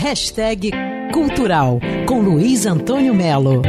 Hashtag 0.00 0.70
Cultural 1.12 1.80
com 2.06 2.20
Luiz 2.20 2.66
Antônio 2.66 3.12
Melo. 3.12 3.62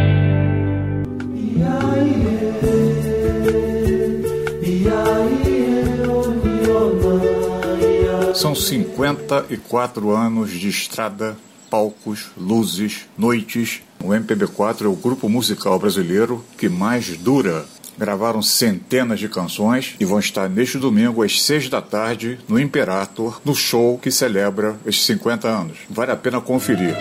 São 8.35 8.53
54 8.53 10.11
anos 10.11 10.51
de 10.51 10.69
estrada, 10.69 11.35
palcos, 11.67 12.27
luzes, 12.37 13.07
noites. 13.17 13.81
O 13.99 14.09
MPB4 14.09 14.83
é 14.83 14.87
o 14.87 14.95
grupo 14.95 15.27
musical 15.27 15.79
brasileiro 15.79 16.45
que 16.59 16.69
mais 16.69 17.17
dura. 17.17 17.65
Gravaram 17.99 18.41
centenas 18.41 19.19
de 19.19 19.27
canções 19.27 19.95
e 19.99 20.05
vão 20.05 20.19
estar 20.19 20.49
neste 20.49 20.77
domingo 20.77 21.21
às 21.21 21.41
6 21.41 21.67
da 21.67 21.81
tarde 21.81 22.39
no 22.47 22.57
Imperator, 22.57 23.41
no 23.43 23.53
show 23.53 23.99
que 23.99 24.09
celebra 24.09 24.79
esses 24.85 25.03
50 25.05 25.49
anos. 25.49 25.79
Vale 25.89 26.13
a 26.13 26.15
pena 26.15 26.39
conferir. 26.39 26.95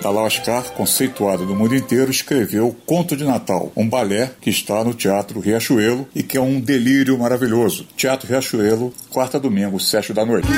Dalá 0.00 0.22
Oscar, 0.22 0.64
conceituado 0.72 1.44
no 1.44 1.54
mundo 1.54 1.76
inteiro, 1.76 2.10
escreveu 2.10 2.74
Conto 2.86 3.14
de 3.14 3.24
Natal, 3.24 3.70
um 3.76 3.86
balé 3.86 4.32
que 4.40 4.48
está 4.48 4.82
no 4.82 4.94
Teatro 4.94 5.40
Riachuelo 5.40 6.08
e 6.14 6.22
que 6.22 6.38
é 6.38 6.40
um 6.40 6.58
delírio 6.58 7.18
maravilhoso. 7.18 7.86
Teatro 7.94 8.26
Riachuelo, 8.26 8.94
quarta 9.10 9.38
domingo, 9.38 9.78
sete 9.78 10.14
da 10.14 10.24
noite. 10.24 10.48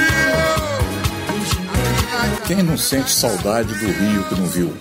Quem 2.46 2.62
não 2.62 2.78
sente 2.78 3.10
saudade 3.10 3.74
do 3.74 3.86
Rio 3.86 4.24
que 4.28 4.34
não 4.36 4.46
viu? 4.46 4.72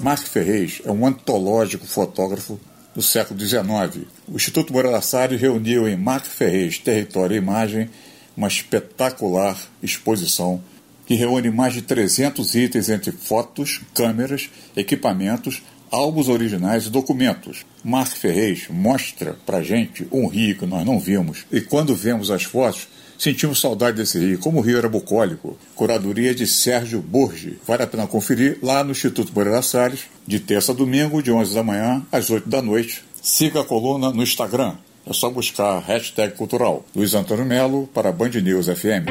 Mark 0.00 0.26
Ferrez 0.26 0.82
é 0.84 0.90
um 0.90 1.06
antológico 1.06 1.86
fotógrafo 1.86 2.58
do 2.94 3.02
século 3.02 3.38
XIX. 3.38 4.06
O 4.28 4.36
Instituto 4.36 4.72
Moreira 4.72 5.00
Salles 5.00 5.40
reuniu 5.40 5.88
em 5.88 5.96
Mark 5.96 6.24
Ferrez 6.24 6.78
Território 6.78 7.34
e 7.34 7.38
Imagem 7.38 7.90
uma 8.36 8.48
espetacular 8.48 9.58
exposição 9.82 10.62
que 11.06 11.14
reúne 11.14 11.50
mais 11.50 11.74
de 11.74 11.82
300 11.82 12.54
itens 12.54 12.88
entre 12.88 13.12
fotos, 13.12 13.80
câmeras, 13.94 14.48
equipamentos, 14.76 15.62
álbuns 15.90 16.28
originais 16.28 16.86
e 16.86 16.90
documentos. 16.90 17.66
Mark 17.84 18.12
Ferrez 18.12 18.66
mostra 18.70 19.36
pra 19.44 19.62
gente 19.62 20.06
um 20.10 20.26
rio 20.26 20.56
que 20.56 20.66
nós 20.66 20.84
não 20.84 20.98
vimos 20.98 21.44
e 21.52 21.60
quando 21.60 21.94
vemos 21.94 22.30
as 22.30 22.44
fotos 22.44 22.88
sentimos 23.24 23.58
saudade 23.58 23.96
desse 23.96 24.18
rio, 24.18 24.38
como 24.38 24.58
o 24.58 24.60
rio 24.60 24.76
era 24.76 24.88
bucólico. 24.88 25.56
Curadoria 25.74 26.34
de 26.34 26.46
Sérgio 26.46 27.00
Borges. 27.00 27.54
Vale 27.66 27.82
a 27.82 27.86
pena 27.86 28.06
conferir 28.06 28.58
lá 28.62 28.84
no 28.84 28.92
Instituto 28.92 29.32
Moreira 29.34 29.62
Salles, 29.62 30.00
de 30.26 30.38
terça 30.38 30.72
a 30.72 30.74
domingo, 30.74 31.22
de 31.22 31.32
11 31.32 31.54
da 31.54 31.62
manhã 31.62 32.02
às 32.12 32.28
8 32.28 32.48
da 32.48 32.60
noite. 32.60 33.02
Siga 33.22 33.62
a 33.62 33.64
coluna 33.64 34.12
no 34.12 34.22
Instagram. 34.22 34.74
É 35.06 35.12
só 35.12 35.30
buscar 35.30 35.80
hashtag 35.80 36.34
cultural. 36.34 36.84
Luiz 36.94 37.14
Antônio 37.14 37.44
Melo 37.46 37.88
para 37.94 38.12
Band 38.12 38.30
News 38.42 38.66
FM. 38.66 39.08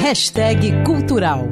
Hashtag 0.00 0.84
Cultural 0.84 1.46